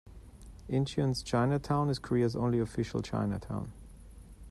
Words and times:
Incheon's 0.67 1.21
Chinatown 1.21 1.87
is 1.87 1.99
Korea's 1.99 2.35
only 2.35 2.57
official 2.57 3.03
Chinatown. 3.03 3.71